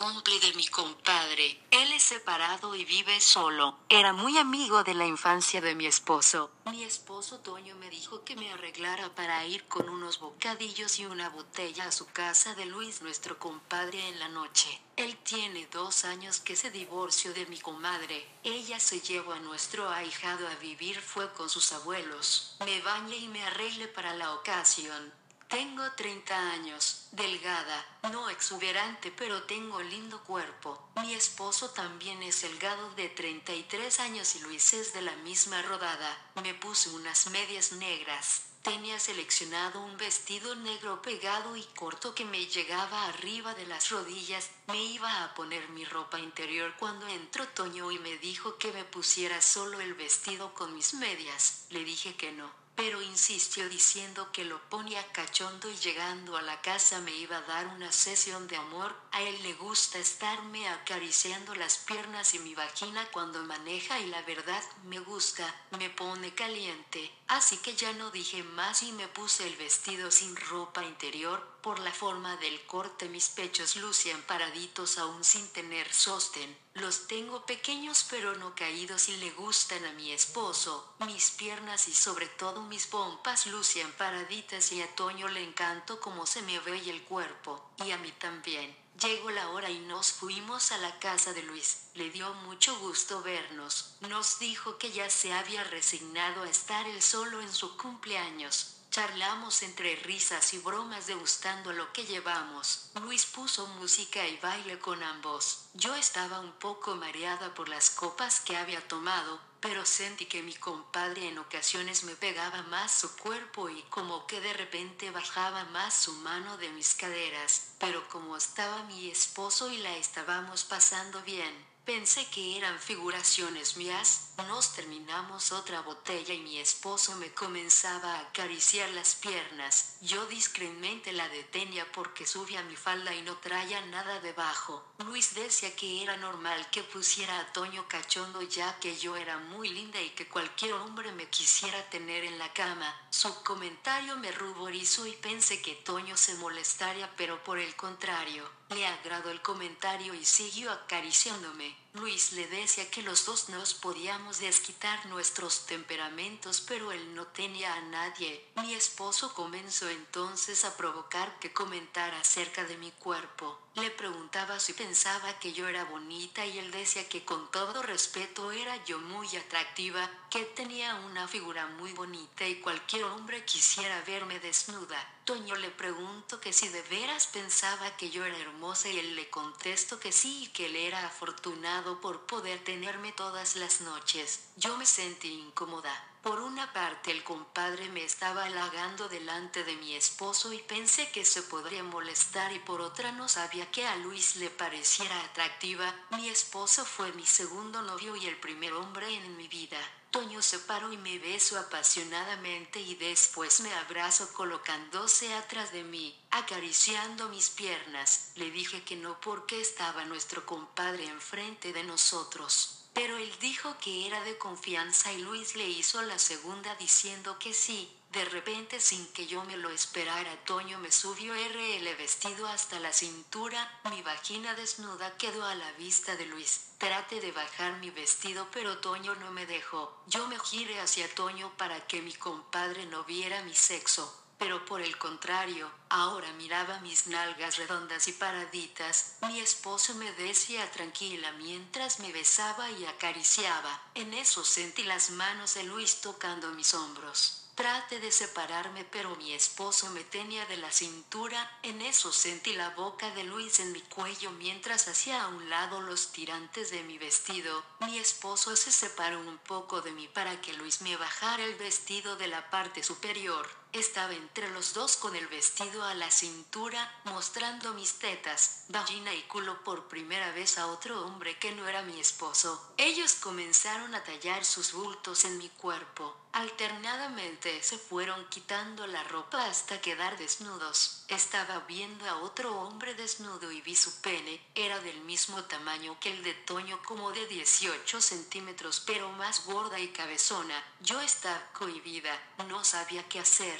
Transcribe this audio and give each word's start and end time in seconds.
cumple 0.00 0.40
de 0.40 0.54
mi 0.54 0.66
compadre. 0.68 1.60
Él 1.70 1.92
es 1.92 2.02
separado 2.02 2.74
y 2.74 2.86
vive 2.86 3.20
solo. 3.20 3.76
Era 3.90 4.14
muy 4.14 4.38
amigo 4.38 4.82
de 4.82 4.94
la 4.94 5.06
infancia 5.06 5.60
de 5.60 5.74
mi 5.74 5.84
esposo. 5.84 6.50
Mi 6.70 6.84
esposo 6.84 7.40
Toño 7.40 7.76
me 7.76 7.90
dijo 7.90 8.24
que 8.24 8.34
me 8.34 8.50
arreglara 8.50 9.14
para 9.14 9.44
ir 9.44 9.64
con 9.64 9.90
unos 9.90 10.18
bocadillos 10.18 10.98
y 11.00 11.04
una 11.04 11.28
botella 11.28 11.84
a 11.84 11.92
su 11.92 12.06
casa 12.06 12.54
de 12.54 12.64
Luis, 12.64 13.02
nuestro 13.02 13.38
compadre, 13.38 14.08
en 14.08 14.18
la 14.18 14.28
noche. 14.28 14.80
Él 14.96 15.18
tiene 15.18 15.68
dos 15.70 16.06
años 16.06 16.40
que 16.40 16.56
se 16.56 16.70
divorció 16.70 17.34
de 17.34 17.44
mi 17.46 17.58
comadre. 17.60 18.26
Ella 18.42 18.80
se 18.80 19.02
llevó 19.02 19.32
a 19.32 19.40
nuestro 19.40 19.90
ahijado 19.90 20.48
a 20.48 20.54
vivir 20.54 20.98
fue 20.98 21.30
con 21.34 21.50
sus 21.50 21.72
abuelos. 21.72 22.56
Me 22.64 22.80
bañe 22.80 23.16
y 23.16 23.28
me 23.28 23.44
arregle 23.44 23.86
para 23.86 24.14
la 24.14 24.32
ocasión. 24.32 25.19
Tengo 25.50 25.82
30 25.96 26.52
años, 26.52 27.08
delgada, 27.10 27.84
no 28.12 28.30
exuberante, 28.30 29.10
pero 29.10 29.42
tengo 29.42 29.82
lindo 29.82 30.22
cuerpo. 30.22 30.80
Mi 31.02 31.12
esposo 31.12 31.70
también 31.70 32.22
es 32.22 32.42
delgado 32.42 32.88
de 32.94 33.08
33 33.08 33.98
años 33.98 34.36
y 34.36 34.38
Luis 34.42 34.72
es 34.74 34.92
de 34.92 35.02
la 35.02 35.16
misma 35.16 35.60
rodada. 35.62 36.16
Me 36.44 36.54
puse 36.54 36.90
unas 36.90 37.26
medias 37.30 37.72
negras. 37.72 38.42
Tenía 38.62 39.00
seleccionado 39.00 39.80
un 39.80 39.96
vestido 39.96 40.54
negro 40.54 41.02
pegado 41.02 41.56
y 41.56 41.64
corto 41.74 42.14
que 42.14 42.24
me 42.24 42.46
llegaba 42.46 43.06
arriba 43.06 43.52
de 43.54 43.66
las 43.66 43.90
rodillas. 43.90 44.50
Me 44.68 44.80
iba 44.80 45.24
a 45.24 45.34
poner 45.34 45.68
mi 45.70 45.84
ropa 45.84 46.20
interior 46.20 46.76
cuando 46.78 47.08
entró 47.08 47.48
Toño 47.48 47.90
y 47.90 47.98
me 47.98 48.18
dijo 48.18 48.56
que 48.56 48.70
me 48.70 48.84
pusiera 48.84 49.42
solo 49.42 49.80
el 49.80 49.94
vestido 49.94 50.54
con 50.54 50.76
mis 50.76 50.94
medias. 50.94 51.66
Le 51.70 51.82
dije 51.82 52.14
que 52.14 52.30
no 52.30 52.59
pero 52.74 53.02
insistió 53.02 53.68
diciendo 53.68 54.32
que 54.32 54.44
lo 54.44 54.60
ponía 54.70 55.06
cachondo 55.12 55.70
y 55.70 55.76
llegando 55.76 56.36
a 56.36 56.42
la 56.42 56.60
casa 56.62 57.00
me 57.00 57.14
iba 57.14 57.36
a 57.36 57.42
dar 57.42 57.66
una 57.68 57.92
sesión 57.92 58.48
de 58.48 58.56
amor. 58.56 58.94
A 59.12 59.22
él 59.22 59.42
le 59.42 59.52
gusta 59.54 59.98
estarme 59.98 60.68
acariciando 60.68 61.54
las 61.54 61.78
piernas 61.78 62.34
y 62.34 62.38
mi 62.38 62.54
vagina 62.54 63.06
cuando 63.12 63.44
maneja 63.44 63.98
y 64.00 64.06
la 64.06 64.22
verdad 64.22 64.62
me 64.84 64.98
gusta, 64.98 65.54
me 65.78 65.90
pone 65.90 66.34
caliente. 66.34 67.10
Así 67.28 67.56
que 67.58 67.74
ya 67.74 67.92
no 67.92 68.10
dije 68.10 68.42
más 68.42 68.82
y 68.82 68.92
me 68.92 69.08
puse 69.08 69.46
el 69.46 69.56
vestido 69.56 70.10
sin 70.10 70.34
ropa 70.36 70.82
interior. 70.84 71.46
Por 71.62 71.78
la 71.78 71.92
forma 71.92 72.36
del 72.38 72.64
corte 72.64 73.08
mis 73.08 73.28
pechos 73.28 73.76
lucían 73.76 74.22
paraditos 74.22 74.96
aún 74.96 75.22
sin 75.24 75.46
tener 75.48 75.92
sostén. 75.92 76.56
Los 76.72 77.06
tengo 77.06 77.44
pequeños 77.44 78.06
pero 78.08 78.34
no 78.36 78.54
caídos 78.54 79.10
y 79.10 79.16
le 79.18 79.30
gustan 79.32 79.84
a 79.84 79.92
mi 79.92 80.10
esposo. 80.10 80.94
Mis 81.00 81.30
piernas 81.32 81.86
y 81.88 81.94
sobre 81.94 82.28
todo 82.28 82.62
mis 82.62 82.86
pompas 82.86 83.46
lucían 83.46 83.92
paraditas 83.92 84.72
y 84.72 84.80
a 84.80 84.94
Toño 84.94 85.28
le 85.28 85.44
encantó 85.44 86.00
como 86.00 86.24
se 86.24 86.40
me 86.42 86.58
ve 86.60 86.78
el 86.88 87.02
cuerpo. 87.04 87.62
Y 87.84 87.90
a 87.90 87.98
mí 87.98 88.10
también. 88.12 88.74
Llegó 88.98 89.30
la 89.30 89.50
hora 89.50 89.70
y 89.70 89.78
nos 89.80 90.12
fuimos 90.12 90.72
a 90.72 90.78
la 90.78 90.98
casa 90.98 91.32
de 91.32 91.42
Luis. 91.42 91.88
Le 91.94 92.10
dio 92.10 92.32
mucho 92.34 92.78
gusto 92.80 93.22
vernos. 93.22 93.96
Nos 94.00 94.38
dijo 94.38 94.78
que 94.78 94.92
ya 94.92 95.08
se 95.10 95.32
había 95.32 95.64
resignado 95.64 96.42
a 96.42 96.48
estar 96.50 96.86
él 96.86 97.00
solo 97.02 97.40
en 97.40 97.52
su 97.52 97.76
cumpleaños. 97.76 98.79
Charlamos 99.00 99.62
entre 99.62 99.96
risas 99.96 100.52
y 100.52 100.58
bromas 100.58 101.06
degustando 101.06 101.72
lo 101.72 101.90
que 101.90 102.04
llevamos. 102.04 102.90
Luis 103.00 103.24
puso 103.24 103.66
música 103.66 104.28
y 104.28 104.36
baile 104.36 104.78
con 104.78 105.02
ambos. 105.02 105.70
Yo 105.72 105.94
estaba 105.94 106.40
un 106.40 106.52
poco 106.52 106.96
mareada 106.96 107.54
por 107.54 107.70
las 107.70 107.88
copas 107.88 108.40
que 108.40 108.58
había 108.58 108.86
tomado, 108.88 109.40
pero 109.60 109.86
sentí 109.86 110.26
que 110.26 110.42
mi 110.42 110.52
compadre 110.52 111.28
en 111.28 111.38
ocasiones 111.38 112.04
me 112.04 112.14
pegaba 112.14 112.60
más 112.64 112.92
su 112.92 113.16
cuerpo 113.16 113.70
y 113.70 113.80
como 113.84 114.26
que 114.26 114.42
de 114.42 114.52
repente 114.52 115.10
bajaba 115.10 115.64
más 115.64 115.94
su 115.94 116.12
mano 116.16 116.58
de 116.58 116.68
mis 116.68 116.94
caderas. 116.94 117.70
Pero 117.78 118.06
como 118.10 118.36
estaba 118.36 118.82
mi 118.82 119.10
esposo 119.10 119.70
y 119.70 119.78
la 119.78 119.96
estábamos 119.96 120.64
pasando 120.64 121.22
bien, 121.22 121.70
Pensé 121.84 122.26
que 122.26 122.56
eran 122.56 122.78
figuraciones 122.78 123.76
mías. 123.76 124.29
Nos 124.48 124.72
terminamos 124.72 125.52
otra 125.52 125.80
botella 125.82 126.34
y 126.34 126.40
mi 126.40 126.58
esposo 126.58 127.14
me 127.16 127.32
comenzaba 127.32 128.14
a 128.14 128.20
acariciar 128.20 128.88
las 128.90 129.14
piernas. 129.14 129.96
Yo 130.00 130.26
discretamente 130.26 131.12
la 131.12 131.28
detenía 131.28 131.90
porque 131.92 132.26
subía 132.26 132.62
mi 132.62 132.76
falda 132.76 133.14
y 133.14 133.22
no 133.22 133.36
traía 133.38 133.80
nada 133.86 134.20
debajo. 134.20 134.84
Luis 134.98 135.34
decía 135.34 135.74
que 135.76 136.02
era 136.02 136.16
normal 136.16 136.68
que 136.70 136.82
pusiera 136.82 137.38
a 137.38 137.52
Toño 137.52 137.86
cachondo 137.88 138.42
ya 138.42 138.78
que 138.80 138.96
yo 138.96 139.16
era 139.16 139.38
muy 139.38 139.68
linda 139.68 140.00
y 140.00 140.10
que 140.10 140.28
cualquier 140.28 140.74
hombre 140.74 141.12
me 141.12 141.28
quisiera 141.28 141.88
tener 141.88 142.24
en 142.24 142.38
la 142.38 142.52
cama. 142.52 142.94
Su 143.10 143.42
comentario 143.42 144.16
me 144.16 144.32
ruborizó 144.32 145.06
y 145.06 145.12
pensé 145.12 145.62
que 145.62 145.74
Toño 145.74 146.16
se 146.16 146.34
molestaría 146.34 147.10
pero 147.16 147.42
por 147.44 147.58
el 147.58 147.74
contrario. 147.76 148.48
Le 148.70 148.86
agradó 148.86 149.30
el 149.30 149.42
comentario 149.42 150.14
y 150.14 150.24
siguió 150.24 150.70
acariciándome. 150.70 151.76
Luis 151.94 152.32
le 152.32 152.46
decía 152.46 152.88
que 152.88 153.02
los 153.02 153.26
dos 153.26 153.48
nos 153.48 153.74
podíamos 153.74 154.38
desquitar 154.38 155.06
nuestros 155.06 155.66
temperamentos, 155.66 156.60
pero 156.60 156.92
él 156.92 157.14
no 157.16 157.26
tenía 157.26 157.74
a 157.74 157.80
nadie. 157.80 158.44
Mi 158.62 158.74
esposo 158.74 159.34
comenzó 159.34 159.88
entonces 159.88 160.64
a 160.64 160.76
provocar 160.76 161.38
que 161.40 161.52
comentara 161.52 162.20
acerca 162.20 162.64
de 162.64 162.76
mi 162.76 162.92
cuerpo. 162.92 163.58
Le 163.76 163.88
preguntaba 163.92 164.58
si 164.58 164.72
pensaba 164.72 165.38
que 165.38 165.52
yo 165.52 165.68
era 165.68 165.84
bonita 165.84 166.44
y 166.44 166.58
él 166.58 166.72
decía 166.72 167.08
que 167.08 167.24
con 167.24 167.48
todo 167.52 167.82
respeto 167.82 168.50
era 168.50 168.84
yo 168.84 168.98
muy 168.98 169.28
atractiva, 169.36 170.10
que 170.28 170.44
tenía 170.44 170.96
una 170.96 171.28
figura 171.28 171.66
muy 171.66 171.92
bonita 171.92 172.48
y 172.48 172.60
cualquier 172.60 173.04
hombre 173.04 173.44
quisiera 173.44 174.02
verme 174.02 174.40
desnuda. 174.40 174.98
Toño 175.24 175.54
le 175.54 175.70
preguntó 175.70 176.40
que 176.40 176.52
si 176.52 176.68
de 176.68 176.82
veras 176.82 177.28
pensaba 177.28 177.96
que 177.96 178.10
yo 178.10 178.24
era 178.24 178.38
hermosa 178.38 178.88
y 178.88 178.98
él 178.98 179.14
le 179.14 179.30
contestó 179.30 180.00
que 180.00 180.10
sí 180.10 180.44
y 180.44 180.48
que 180.48 180.66
él 180.66 180.74
era 180.74 181.06
afortunado 181.06 182.00
por 182.00 182.26
poder 182.26 182.64
tenerme 182.64 183.12
todas 183.12 183.54
las 183.54 183.82
noches. 183.82 184.48
Yo 184.56 184.76
me 184.78 184.84
sentí 184.84 185.32
incómoda. 185.32 186.09
Por 186.22 186.38
una 186.40 186.70
parte 186.74 187.10
el 187.12 187.24
compadre 187.24 187.88
me 187.88 188.04
estaba 188.04 188.44
halagando 188.44 189.08
delante 189.08 189.64
de 189.64 189.74
mi 189.76 189.94
esposo 189.94 190.52
y 190.52 190.58
pensé 190.58 191.10
que 191.10 191.24
se 191.24 191.42
podría 191.42 191.82
molestar 191.82 192.52
y 192.52 192.58
por 192.58 192.82
otra 192.82 193.10
no 193.12 193.26
sabía 193.26 193.70
que 193.70 193.86
a 193.86 193.96
Luis 193.96 194.36
le 194.36 194.50
pareciera 194.50 195.18
atractiva. 195.24 195.94
Mi 196.10 196.28
esposo 196.28 196.84
fue 196.84 197.10
mi 197.14 197.24
segundo 197.24 197.80
novio 197.80 198.16
y 198.16 198.26
el 198.26 198.36
primer 198.36 198.74
hombre 198.74 199.14
en 199.14 199.34
mi 199.38 199.48
vida. 199.48 199.78
Toño 200.10 200.42
se 200.42 200.58
paró 200.58 200.92
y 200.92 200.98
me 200.98 201.18
besó 201.18 201.58
apasionadamente 201.58 202.80
y 202.80 202.96
después 202.96 203.60
me 203.60 203.72
abrazó 203.72 204.30
colocándose 204.34 205.32
atrás 205.32 205.72
de 205.72 205.84
mí, 205.84 206.20
acariciando 206.32 207.30
mis 207.30 207.48
piernas. 207.48 208.32
Le 208.34 208.50
dije 208.50 208.82
que 208.82 208.96
no 208.96 209.18
porque 209.20 209.60
estaba 209.60 210.04
nuestro 210.04 210.44
compadre 210.44 211.06
enfrente 211.06 211.72
de 211.72 211.84
nosotros. 211.84 212.79
Pero 212.92 213.16
él 213.16 213.32
dijo 213.40 213.76
que 213.78 214.06
era 214.06 214.22
de 214.24 214.36
confianza 214.38 215.12
y 215.12 215.18
Luis 215.22 215.54
le 215.54 215.68
hizo 215.68 216.02
la 216.02 216.18
segunda 216.18 216.74
diciendo 216.76 217.38
que 217.38 217.54
sí. 217.54 217.96
De 218.10 218.24
repente, 218.24 218.80
sin 218.80 219.06
que 219.12 219.28
yo 219.28 219.44
me 219.44 219.56
lo 219.56 219.70
esperara, 219.70 220.44
Toño 220.44 220.80
me 220.80 220.90
subió 220.90 221.32
RL 221.32 221.94
vestido 221.96 222.48
hasta 222.48 222.80
la 222.80 222.92
cintura, 222.92 223.80
mi 223.90 224.02
vagina 224.02 224.54
desnuda 224.54 225.16
quedó 225.16 225.44
a 225.44 225.54
la 225.54 225.70
vista 225.72 226.16
de 226.16 226.26
Luis. 226.26 226.72
Trate 226.78 227.20
de 227.20 227.30
bajar 227.30 227.78
mi 227.78 227.90
vestido, 227.90 228.48
pero 228.50 228.78
Toño 228.78 229.14
no 229.14 229.30
me 229.30 229.46
dejó. 229.46 230.02
Yo 230.08 230.26
me 230.26 230.40
giré 230.40 230.80
hacia 230.80 231.14
Toño 231.14 231.52
para 231.56 231.86
que 231.86 232.02
mi 232.02 232.12
compadre 232.12 232.86
no 232.86 233.04
viera 233.04 233.44
mi 233.44 233.54
sexo 233.54 234.19
pero 234.40 234.64
por 234.64 234.80
el 234.80 234.96
contrario, 234.96 235.70
ahora 235.90 236.32
miraba 236.32 236.80
mis 236.80 237.06
nalgas 237.06 237.58
redondas 237.58 238.08
y 238.08 238.12
paraditas, 238.12 239.16
mi 239.28 239.38
esposo 239.38 239.94
me 239.96 240.10
decía 240.12 240.68
tranquila 240.72 241.30
mientras 241.32 242.00
me 242.00 242.10
besaba 242.10 242.70
y 242.70 242.86
acariciaba, 242.86 243.82
en 243.94 244.14
eso 244.14 244.42
sentí 244.42 244.82
las 244.84 245.10
manos 245.10 245.54
de 245.54 245.64
Luis 245.64 246.00
tocando 246.00 246.50
mis 246.52 246.72
hombros. 246.72 247.36
Trate 247.54 248.00
de 248.00 248.10
separarme, 248.10 248.84
pero 248.84 249.14
mi 249.16 249.34
esposo 249.34 249.90
me 249.90 250.02
tenía 250.02 250.46
de 250.46 250.56
la 250.56 250.72
cintura. 250.72 251.58
En 251.62 251.82
eso 251.82 252.10
sentí 252.10 252.54
la 252.54 252.70
boca 252.70 253.10
de 253.10 253.24
Luis 253.24 253.60
en 253.60 253.72
mi 253.72 253.82
cuello 253.82 254.30
mientras 254.30 254.88
hacía 254.88 255.22
a 255.22 255.28
un 255.28 255.50
lado 255.50 255.82
los 255.82 256.10
tirantes 256.10 256.70
de 256.70 256.82
mi 256.84 256.96
vestido. 256.96 257.62
Mi 257.80 257.98
esposo 257.98 258.56
se 258.56 258.72
separó 258.72 259.20
un 259.20 259.36
poco 259.36 259.82
de 259.82 259.92
mí 259.92 260.08
para 260.08 260.40
que 260.40 260.54
Luis 260.54 260.80
me 260.80 260.96
bajara 260.96 261.44
el 261.44 261.56
vestido 261.56 262.16
de 262.16 262.28
la 262.28 262.48
parte 262.48 262.82
superior. 262.82 263.59
Estaba 263.72 264.14
entre 264.14 264.50
los 264.50 264.74
dos 264.74 264.96
con 264.96 265.14
el 265.14 265.28
vestido 265.28 265.84
a 265.84 265.94
la 265.94 266.10
cintura, 266.10 266.92
mostrando 267.04 267.72
mis 267.74 268.00
tetas, 268.00 268.64
vagina 268.68 269.14
y 269.14 269.22
culo 269.22 269.62
por 269.62 269.86
primera 269.86 270.32
vez 270.32 270.58
a 270.58 270.66
otro 270.66 271.06
hombre 271.06 271.38
que 271.38 271.52
no 271.52 271.68
era 271.68 271.82
mi 271.82 272.00
esposo. 272.00 272.72
Ellos 272.78 273.14
comenzaron 273.14 273.94
a 273.94 274.02
tallar 274.02 274.44
sus 274.44 274.72
bultos 274.72 275.24
en 275.24 275.38
mi 275.38 275.48
cuerpo. 275.50 276.16
Alternadamente 276.32 277.60
se 277.62 277.76
fueron 277.76 278.24
quitando 278.28 278.86
la 278.86 279.02
ropa 279.04 279.46
hasta 279.46 279.80
quedar 279.80 280.16
desnudos. 280.16 281.04
Estaba 281.08 281.60
viendo 281.60 282.08
a 282.08 282.18
otro 282.18 282.56
hombre 282.60 282.94
desnudo 282.94 283.50
y 283.50 283.60
vi 283.62 283.74
su 283.74 284.00
pene. 284.00 284.40
Era 284.54 284.78
del 284.78 285.00
mismo 285.00 285.42
tamaño 285.44 285.98
que 285.98 286.10
el 286.10 286.22
de 286.22 286.34
Toño, 286.34 286.80
como 286.84 287.10
de 287.10 287.26
18 287.26 288.00
centímetros, 288.00 288.80
pero 288.86 289.10
más 289.12 289.44
gorda 289.44 289.80
y 289.80 289.88
cabezona. 289.88 290.62
Yo 290.80 291.00
estaba 291.00 291.50
cohibida, 291.52 292.16
no 292.46 292.64
sabía 292.64 293.08
qué 293.08 293.18
hacer. 293.18 293.59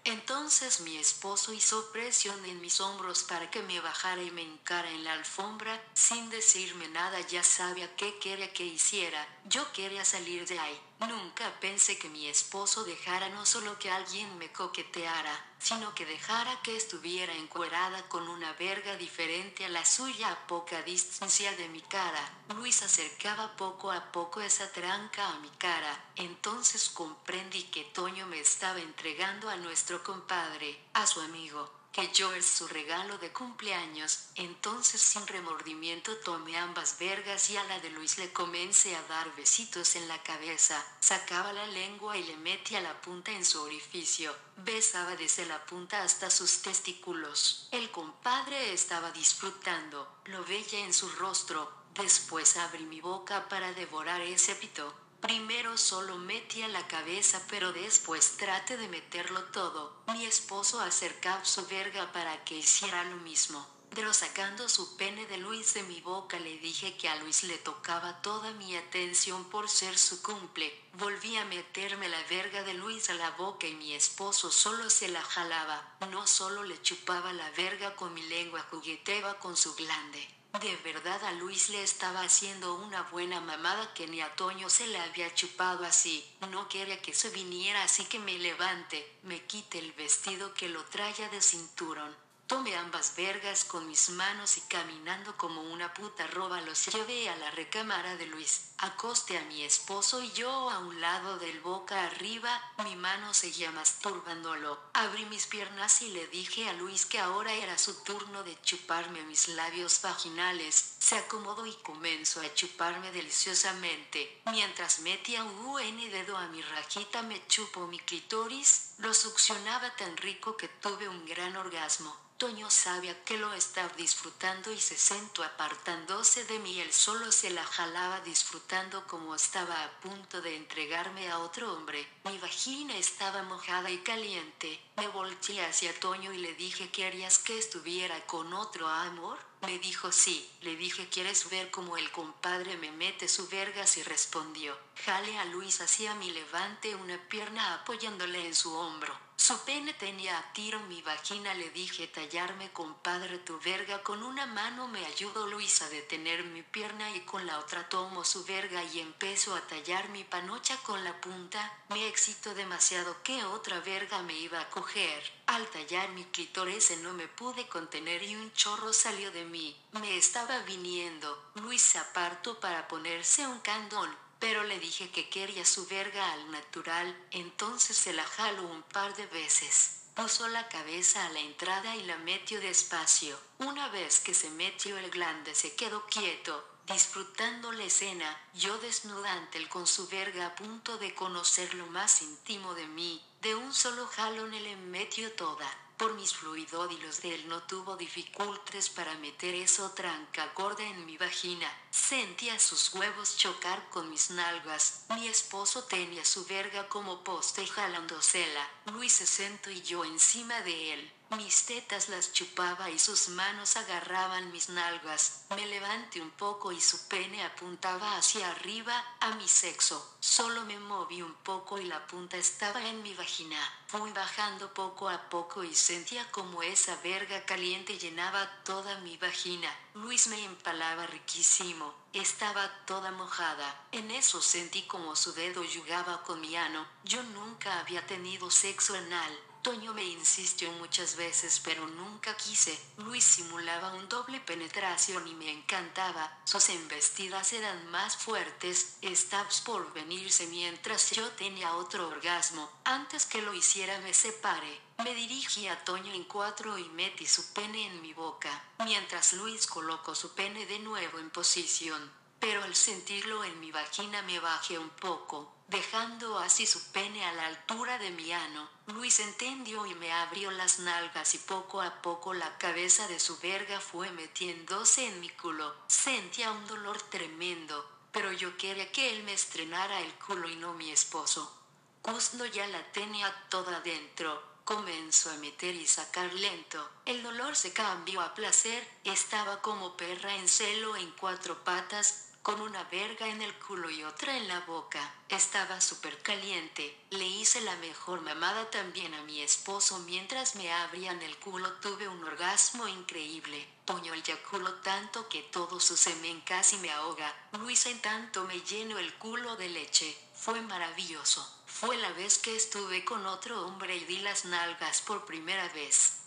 Entonces 0.03 0.81
mi 0.81 0.97
esposo 0.97 1.53
hizo 1.53 1.91
presión 1.91 2.43
en 2.45 2.59
mis 2.59 2.81
hombros 2.81 3.23
para 3.23 3.51
que 3.51 3.61
me 3.61 3.79
bajara 3.79 4.23
y 4.23 4.31
me 4.31 4.41
encara 4.41 4.89
en 4.89 5.03
la 5.03 5.13
alfombra, 5.13 5.79
sin 5.93 6.29
decirme 6.31 6.87
nada 6.87 7.19
ya 7.21 7.43
sabía 7.43 7.95
qué 7.95 8.17
quería 8.17 8.51
que 8.51 8.65
hiciera, 8.65 9.27
yo 9.45 9.71
quería 9.73 10.03
salir 10.03 10.47
de 10.47 10.57
ahí. 10.57 10.81
Nunca 11.07 11.59
pensé 11.59 11.97
que 11.97 12.09
mi 12.09 12.27
esposo 12.27 12.83
dejara 12.83 13.29
no 13.29 13.43
solo 13.45 13.77
que 13.79 13.89
alguien 13.89 14.37
me 14.37 14.51
coqueteara, 14.51 15.45
sino 15.57 15.95
que 15.95 16.05
dejara 16.05 16.61
que 16.61 16.77
estuviera 16.77 17.33
encuerada 17.33 18.07
con 18.07 18.27
una 18.27 18.53
verga 18.53 18.95
diferente 18.97 19.65
a 19.65 19.69
la 19.69 19.83
suya 19.83 20.31
a 20.31 20.47
poca 20.47 20.83
distancia 20.83 21.51
de 21.55 21.69
mi 21.69 21.81
cara. 21.81 22.21
Luis 22.55 22.83
acercaba 22.83 23.55
poco 23.55 23.91
a 23.91 24.11
poco 24.11 24.41
esa 24.41 24.71
tranca 24.71 25.27
a 25.27 25.39
mi 25.39 25.49
cara, 25.57 26.05
entonces 26.15 26.89
comprendí 26.89 27.63
que 27.63 27.83
Toño 27.83 28.27
me 28.27 28.39
estaba 28.39 28.79
entregando 28.79 29.49
a 29.49 29.55
nuestro 29.55 29.90
compadre, 29.99 30.79
a 30.93 31.05
su 31.05 31.19
amigo 31.21 31.81
que 31.91 32.09
yo 32.13 32.33
es 32.33 32.45
su 32.45 32.67
regalo 32.69 33.17
de 33.17 33.33
cumpleaños, 33.33 34.29
entonces 34.35 35.01
sin 35.01 35.27
remordimiento 35.27 36.15
tomé 36.17 36.57
ambas 36.57 36.97
vergas 36.97 37.49
y 37.49 37.57
a 37.57 37.63
la 37.65 37.79
de 37.79 37.89
Luis 37.89 38.17
le 38.17 38.31
comencé 38.31 38.95
a 38.95 39.03
dar 39.03 39.35
besitos 39.35 39.95
en 39.97 40.07
la 40.07 40.21
cabeza, 40.23 40.81
sacaba 41.01 41.51
la 41.51 41.67
lengua 41.67 42.17
y 42.17 42.23
le 42.23 42.37
metía 42.37 42.79
la 42.79 43.01
punta 43.01 43.31
en 43.31 43.43
su 43.43 43.61
orificio, 43.61 44.33
besaba 44.57 45.17
desde 45.17 45.45
la 45.45 45.65
punta 45.65 46.01
hasta 46.01 46.29
sus 46.29 46.61
testículos. 46.61 47.67
El 47.71 47.91
compadre 47.91 48.71
estaba 48.71 49.11
disfrutando, 49.11 50.07
lo 50.25 50.45
veía 50.45 50.85
en 50.85 50.93
su 50.93 51.09
rostro, 51.09 51.69
después 51.93 52.55
abrí 52.55 52.85
mi 52.85 53.01
boca 53.01 53.49
para 53.49 53.73
devorar 53.73 54.21
ese 54.21 54.55
pito. 54.55 54.93
Primero 55.21 55.77
solo 55.77 56.17
metía 56.17 56.67
la 56.67 56.87
cabeza 56.87 57.41
pero 57.47 57.71
después 57.73 58.37
trate 58.37 58.75
de 58.75 58.87
meterlo 58.87 59.43
todo. 59.45 59.95
Mi 60.07 60.25
esposo 60.25 60.81
acercaba 60.81 61.45
su 61.45 61.65
verga 61.67 62.11
para 62.11 62.43
que 62.43 62.57
hiciera 62.57 63.03
lo 63.03 63.17
mismo. 63.17 63.65
Pero 63.93 64.13
sacando 64.13 64.69
su 64.69 64.95
pene 64.95 65.25
de 65.25 65.37
Luis 65.37 65.73
de 65.73 65.83
mi 65.83 65.99
boca 66.01 66.39
le 66.39 66.57
dije 66.57 66.95
que 66.97 67.09
a 67.09 67.17
Luis 67.17 67.43
le 67.43 67.57
tocaba 67.57 68.21
toda 68.21 68.51
mi 68.53 68.75
atención 68.75 69.43
por 69.45 69.69
ser 69.69 69.97
su 69.97 70.23
cumple. 70.23 70.73
Volví 70.93 71.35
a 71.35 71.45
meterme 71.45 72.07
la 72.07 72.23
verga 72.23 72.63
de 72.63 72.73
Luis 72.73 73.09
a 73.09 73.13
la 73.13 73.31
boca 73.31 73.67
y 73.67 73.75
mi 73.75 73.93
esposo 73.93 74.49
solo 74.49 74.89
se 74.89 75.09
la 75.09 75.21
jalaba. 75.21 75.97
No 76.09 76.25
solo 76.25 76.63
le 76.63 76.81
chupaba 76.81 77.33
la 77.33 77.51
verga 77.51 77.95
con 77.95 78.13
mi 78.13 78.23
lengua, 78.23 78.65
jugueteaba 78.71 79.39
con 79.39 79.57
su 79.57 79.75
glande. 79.75 80.40
De 80.59 80.75
verdad 80.83 81.23
a 81.23 81.31
Luis 81.31 81.69
le 81.69 81.81
estaba 81.81 82.23
haciendo 82.23 82.75
una 82.75 83.03
buena 83.03 83.39
mamada 83.39 83.93
que 83.93 84.05
ni 84.07 84.19
a 84.19 84.35
Toño 84.35 84.69
se 84.69 84.85
le 84.85 84.99
había 84.99 85.33
chupado 85.33 85.85
así. 85.85 86.29
No 86.49 86.67
quería 86.67 87.01
que 87.01 87.13
se 87.13 87.29
viniera 87.29 87.83
así 87.83 88.03
que 88.03 88.19
me 88.19 88.37
levante, 88.37 89.17
me 89.23 89.45
quite 89.45 89.79
el 89.79 89.93
vestido 89.93 90.53
que 90.53 90.67
lo 90.67 90.83
traya 90.85 91.29
de 91.29 91.41
cinturón. 91.41 92.13
Tome 92.51 92.75
ambas 92.75 93.15
vergas 93.15 93.63
con 93.63 93.87
mis 93.87 94.09
manos 94.09 94.57
y 94.57 94.61
caminando 94.67 95.37
como 95.37 95.61
una 95.61 95.93
puta 95.93 96.27
roba 96.27 96.59
los 96.59 96.85
llevé 96.87 97.29
a 97.29 97.37
la 97.37 97.49
recámara 97.51 98.17
de 98.17 98.25
Luis. 98.25 98.73
Acoste 98.79 99.37
a 99.37 99.41
mi 99.43 99.63
esposo 99.63 100.21
y 100.21 100.29
yo 100.33 100.69
a 100.69 100.79
un 100.79 100.99
lado 100.99 101.39
del 101.39 101.61
boca 101.61 102.03
arriba, 102.03 102.61
mi 102.83 102.97
mano 102.97 103.33
seguía 103.33 103.71
masturbándolo. 103.71 104.77
Abrí 104.91 105.25
mis 105.27 105.47
piernas 105.47 106.01
y 106.01 106.09
le 106.09 106.27
dije 106.27 106.67
a 106.67 106.73
Luis 106.73 107.05
que 107.05 107.19
ahora 107.19 107.53
era 107.53 107.77
su 107.77 108.03
turno 108.03 108.43
de 108.43 108.61
chuparme 108.63 109.23
mis 109.23 109.47
labios 109.47 110.01
vaginales. 110.01 110.97
Se 110.99 111.15
acomodó 111.15 111.65
y 111.65 111.75
comenzó 111.75 112.41
a 112.41 112.53
chuparme 112.53 113.13
deliciosamente. 113.13 114.41
Mientras 114.51 114.99
metía 114.99 115.45
un 115.45 115.57
UN 115.67 116.11
dedo 116.11 116.35
a 116.35 116.49
mi 116.49 116.61
rajita 116.61 117.21
me 117.21 117.47
chupó 117.47 117.87
mi 117.87 117.99
clitoris, 117.99 118.95
lo 118.97 119.13
succionaba 119.13 119.95
tan 119.95 120.17
rico 120.17 120.57
que 120.57 120.67
tuve 120.67 121.07
un 121.07 121.25
gran 121.25 121.55
orgasmo. 121.55 122.13
Toño 122.41 122.71
sabía 122.71 123.23
que 123.23 123.37
lo 123.37 123.53
estaba 123.53 123.89
disfrutando 123.89 124.71
y 124.71 124.79
se 124.79 124.97
sentó 124.97 125.43
apartándose 125.43 126.43
de 126.45 126.57
mí. 126.57 126.79
Él 126.79 126.91
solo 126.91 127.31
se 127.31 127.51
la 127.51 127.63
jalaba 127.63 128.19
disfrutando 128.21 129.05
como 129.05 129.35
estaba 129.35 129.83
a 129.83 129.91
punto 129.99 130.41
de 130.41 130.55
entregarme 130.55 131.29
a 131.29 131.37
otro 131.37 131.71
hombre. 131.71 132.07
Mi 132.25 132.39
vagina 132.39 132.97
estaba 132.97 133.43
mojada 133.43 133.91
y 133.91 133.99
caliente. 133.99 134.81
Me 134.97 135.07
volteé 135.09 135.63
hacia 135.63 135.93
Toño 135.99 136.33
y 136.33 136.39
le 136.39 136.55
dije 136.55 136.89
que 136.89 137.05
harías 137.05 137.37
que 137.37 137.59
estuviera 137.59 138.25
con 138.25 138.51
otro 138.53 138.87
amor. 138.87 139.37
Me 139.61 139.77
dijo 139.77 140.11
sí. 140.11 140.49
Le 140.61 140.75
dije 140.75 141.09
¿quieres 141.09 141.47
ver 141.51 141.69
cómo 141.69 141.95
el 141.95 142.09
compadre 142.09 142.75
me 142.75 142.91
mete 142.91 143.27
su 143.27 143.47
vergas? 143.49 143.97
Y 143.97 144.01
respondió. 144.01 144.75
Jale 145.05 145.37
a 145.37 145.45
Luis 145.45 145.79
hacia 145.79 146.15
mi 146.15 146.31
levante 146.31 146.95
una 146.95 147.19
pierna 147.29 147.75
apoyándole 147.75 148.47
en 148.47 148.55
su 148.55 148.73
hombro. 148.73 149.15
Su 149.41 149.57
pene 149.65 149.91
tenía 149.95 150.37
a 150.37 150.53
tiro 150.53 150.79
mi 150.81 151.01
vagina, 151.01 151.55
le 151.55 151.71
dije 151.71 152.05
tallarme 152.05 152.71
compadre 152.71 153.39
tu 153.39 153.59
verga 153.59 154.03
con 154.03 154.21
una 154.21 154.45
mano 154.45 154.87
me 154.87 155.03
ayudó 155.03 155.47
Luis 155.47 155.81
a 155.81 155.89
detener 155.89 156.43
mi 156.43 156.61
pierna 156.61 157.09
y 157.15 157.21
con 157.21 157.47
la 157.47 157.57
otra 157.57 157.89
tomo 157.89 158.23
su 158.23 158.45
verga 158.45 158.83
y 158.83 158.99
empezó 158.99 159.55
a 159.55 159.61
tallar 159.61 160.09
mi 160.09 160.23
panocha 160.23 160.77
con 160.83 161.03
la 161.03 161.19
punta, 161.19 161.73
me 161.89 162.07
excitó 162.07 162.53
demasiado 162.53 163.23
que 163.23 163.43
otra 163.43 163.79
verga 163.79 164.21
me 164.21 164.37
iba 164.37 164.61
a 164.61 164.69
coger. 164.69 165.23
Al 165.47 165.65
tallar 165.71 166.09
mi 166.09 166.25
clitoris 166.25 166.95
no 166.99 167.11
me 167.13 167.27
pude 167.27 167.67
contener 167.67 168.21
y 168.21 168.35
un 168.35 168.53
chorro 168.53 168.93
salió 168.93 169.31
de 169.31 169.45
mí. 169.45 169.75
Me 169.93 170.17
estaba 170.17 170.59
viniendo. 170.59 171.51
Luis 171.55 171.95
apartó 171.95 172.59
para 172.59 172.87
ponerse 172.87 173.47
un 173.47 173.59
candón 173.61 174.15
pero 174.41 174.63
le 174.63 174.79
dije 174.79 175.11
que 175.11 175.29
quería 175.29 175.63
su 175.63 175.85
verga 175.85 176.33
al 176.33 176.51
natural, 176.51 177.15
entonces 177.29 177.95
se 177.95 178.11
la 178.11 178.25
jaló 178.25 178.63
un 178.63 178.81
par 178.81 179.15
de 179.15 179.27
veces. 179.27 180.01
Puso 180.15 180.47
la 180.47 180.67
cabeza 180.67 181.25
a 181.25 181.29
la 181.29 181.39
entrada 181.39 181.95
y 181.95 182.03
la 182.03 182.17
metió 182.17 182.59
despacio. 182.59 183.39
Una 183.59 183.87
vez 183.89 184.19
que 184.19 184.33
se 184.33 184.49
metió 184.49 184.97
el 184.97 185.11
glande 185.11 185.53
se 185.53 185.75
quedó 185.75 186.05
quieto, 186.07 186.67
disfrutando 186.87 187.71
la 187.71 187.83
escena, 187.83 188.35
yo 188.55 188.77
desnuda 188.79 189.31
ante 189.31 189.59
él 189.59 189.69
con 189.69 189.85
su 189.85 190.07
verga 190.07 190.47
a 190.47 190.55
punto 190.55 190.97
de 190.97 191.13
conocer 191.13 191.75
lo 191.75 191.85
más 191.85 192.23
íntimo 192.23 192.73
de 192.73 192.87
mí, 192.87 193.23
de 193.41 193.53
un 193.53 193.71
solo 193.73 194.07
jalón 194.07 194.55
él 194.55 194.63
le 194.63 194.75
metió 194.75 195.31
toda. 195.33 195.71
Por 196.01 196.15
mis 196.15 196.33
fluidos 196.33 196.91
y 196.91 196.97
los 196.97 197.21
de 197.21 197.35
él 197.35 197.47
no 197.47 197.61
tuvo 197.61 197.95
dificultades 197.95 198.89
para 198.89 199.13
meter 199.19 199.53
eso 199.53 199.91
tranca 199.91 200.51
gorda 200.55 200.83
en 200.83 201.05
mi 201.05 201.15
vagina. 201.15 201.71
Sentía 201.91 202.57
sus 202.57 202.91
huevos 202.95 203.37
chocar 203.37 203.87
con 203.91 204.09
mis 204.09 204.31
nalgas. 204.31 205.05
Mi 205.13 205.27
esposo 205.27 205.83
tenía 205.83 206.25
su 206.25 206.43
verga 206.45 206.89
como 206.89 207.23
poste 207.23 207.67
jalándosela. 207.67 208.67
Luis 208.85 209.13
se 209.13 209.27
sentó 209.27 209.69
y 209.69 209.83
yo 209.83 210.03
encima 210.03 210.59
de 210.61 210.93
él. 210.95 211.11
Mis 211.37 211.65
tetas 211.65 212.09
las 212.09 212.33
chupaba 212.33 212.89
y 212.89 212.99
sus 212.99 213.29
manos 213.29 213.77
agarraban 213.77 214.51
mis 214.51 214.67
nalgas. 214.67 215.45
Me 215.55 215.65
levanté 215.65 216.19
un 216.19 216.31
poco 216.31 216.73
y 216.73 216.81
su 216.81 217.07
pene 217.07 217.41
apuntaba 217.45 218.17
hacia 218.17 218.51
arriba, 218.51 219.01
a 219.21 219.31
mi 219.35 219.47
sexo. 219.47 220.17
Solo 220.19 220.65
me 220.65 220.77
moví 220.77 221.21
un 221.21 221.33
poco 221.35 221.79
y 221.79 221.85
la 221.85 222.05
punta 222.05 222.35
estaba 222.35 222.85
en 222.85 223.01
mi 223.01 223.13
vagina. 223.13 223.57
Fui 223.87 224.11
bajando 224.11 224.73
poco 224.73 225.07
a 225.07 225.29
poco 225.29 225.63
y 225.63 225.73
sentía 225.73 226.29
como 226.31 226.63
esa 226.63 226.97
verga 226.97 227.45
caliente 227.45 227.97
llenaba 227.97 228.49
toda 228.65 228.97
mi 228.99 229.15
vagina. 229.15 229.73
Luis 229.93 230.27
me 230.27 230.43
empalaba 230.43 231.07
riquísimo. 231.07 231.93
Estaba 232.11 232.69
toda 232.85 233.11
mojada. 233.11 233.87
En 233.93 234.11
eso 234.11 234.41
sentí 234.41 234.81
como 234.81 235.15
su 235.15 235.31
dedo 235.31 235.63
yugaba 235.63 236.23
con 236.23 236.41
mi 236.41 236.57
ano. 236.57 236.85
Yo 237.05 237.23
nunca 237.23 237.79
había 237.79 238.05
tenido 238.05 238.51
sexo 238.51 238.95
anal. 238.95 239.39
Toño 239.61 239.93
me 239.93 240.03
insistió 240.03 240.71
muchas 240.73 241.15
veces, 241.15 241.61
pero 241.63 241.87
nunca 241.87 242.35
quise. 242.35 242.75
Luis 242.97 243.23
simulaba 243.23 243.93
un 243.93 244.09
doble 244.09 244.39
penetración 244.39 245.27
y 245.27 245.35
me 245.35 245.51
encantaba. 245.51 246.35
Sus 246.45 246.69
embestidas 246.69 247.53
eran 247.53 247.91
más 247.91 248.17
fuertes. 248.17 248.97
Estabas 249.01 249.61
por 249.61 249.93
venirse 249.93 250.47
mientras 250.47 251.11
yo 251.11 251.29
tenía 251.33 251.75
otro 251.75 252.07
orgasmo. 252.07 252.71
Antes 252.85 253.27
que 253.27 253.43
lo 253.43 253.53
hiciera 253.53 253.99
me 253.99 254.15
separé. 254.15 254.81
Me 255.03 255.13
dirigí 255.13 255.67
a 255.67 255.83
Toño 255.83 256.11
en 256.11 256.23
cuatro 256.23 256.79
y 256.79 256.89
metí 256.89 257.27
su 257.27 257.53
pene 257.53 257.85
en 257.85 258.01
mi 258.01 258.13
boca, 258.13 258.63
mientras 258.85 259.33
Luis 259.33 259.67
colocó 259.67 260.15
su 260.15 260.33
pene 260.33 260.65
de 260.65 260.79
nuevo 260.79 261.19
en 261.19 261.29
posición. 261.29 262.20
Pero 262.41 262.63
al 262.63 262.75
sentirlo 262.75 263.45
en 263.45 263.57
mi 263.61 263.71
vagina 263.71 264.21
me 264.23 264.41
bajé 264.41 264.77
un 264.77 264.89
poco 264.89 265.53
dejando 265.71 266.37
así 266.37 266.67
su 266.67 266.91
pene 266.91 267.25
a 267.25 267.31
la 267.31 267.45
altura 267.45 267.97
de 267.97 268.11
mi 268.11 268.33
ano. 268.33 268.69
Luis 268.87 269.21
entendió 269.21 269.85
y 269.85 269.95
me 269.95 270.11
abrió 270.11 270.51
las 270.51 270.79
nalgas 270.79 271.33
y 271.33 271.37
poco 271.37 271.81
a 271.81 272.01
poco 272.01 272.33
la 272.33 272.57
cabeza 272.57 273.07
de 273.07 273.21
su 273.21 273.39
verga 273.39 273.79
fue 273.79 274.11
metiéndose 274.11 275.07
en 275.07 275.21
mi 275.21 275.29
culo. 275.29 275.73
Sentía 275.87 276.51
un 276.51 276.67
dolor 276.67 277.01
tremendo, 277.03 277.89
pero 278.11 278.33
yo 278.33 278.57
quería 278.57 278.91
que 278.91 279.15
él 279.15 279.23
me 279.23 279.31
estrenara 279.31 280.01
el 280.01 280.13
culo 280.15 280.49
y 280.49 280.57
no 280.57 280.73
mi 280.73 280.91
esposo. 280.91 281.57
Cuando 282.01 282.45
ya 282.47 282.67
la 282.67 282.91
tenía 282.91 283.33
toda 283.47 283.79
dentro, 283.79 284.43
comenzó 284.65 285.31
a 285.31 285.37
meter 285.37 285.73
y 285.75 285.87
sacar 285.87 286.33
lento. 286.33 286.85
El 287.05 287.23
dolor 287.23 287.55
se 287.55 287.71
cambió 287.71 288.19
a 288.19 288.33
placer, 288.33 288.85
estaba 289.05 289.61
como 289.61 289.95
perra 289.95 290.35
en 290.35 290.49
celo 290.49 290.97
en 290.97 291.11
cuatro 291.11 291.63
patas, 291.63 292.30
con 292.41 292.59
una 292.59 292.83
verga 292.85 293.27
en 293.27 293.41
el 293.41 293.53
culo 293.59 293.89
y 293.89 294.03
otra 294.03 294.35
en 294.35 294.47
la 294.47 294.61
boca. 294.61 295.13
Estaba 295.29 295.79
súper 295.79 296.21
caliente. 296.23 296.97
Le 297.11 297.25
hice 297.25 297.61
la 297.61 297.75
mejor 297.77 298.21
mamada 298.21 298.69
también 298.71 299.13
a 299.13 299.21
mi 299.23 299.41
esposo 299.41 299.99
mientras 299.99 300.55
me 300.55 300.71
abrían 300.71 301.21
el 301.21 301.37
culo. 301.37 301.71
Tuve 301.73 302.07
un 302.07 302.23
orgasmo 302.23 302.87
increíble. 302.87 303.67
Toño 303.85 304.13
eyaculó 304.13 304.73
tanto 304.75 305.29
que 305.29 305.43
todo 305.43 305.79
su 305.79 305.95
semen 305.95 306.41
casi 306.41 306.77
me 306.77 306.91
ahoga. 306.91 307.33
Luis 307.53 307.85
en 307.85 308.01
tanto 308.01 308.43
me 308.45 308.59
lleno 308.61 308.97
el 308.97 309.13
culo 309.15 309.55
de 309.55 309.69
leche. 309.69 310.17
Fue 310.33 310.61
maravilloso. 310.61 311.47
Fue 311.67 311.95
la 311.97 312.11
vez 312.13 312.39
que 312.39 312.55
estuve 312.55 313.05
con 313.05 313.25
otro 313.27 313.65
hombre 313.65 313.95
y 313.95 314.05
di 314.05 314.19
las 314.19 314.45
nalgas 314.45 315.01
por 315.01 315.25
primera 315.25 315.67
vez. 315.69 316.20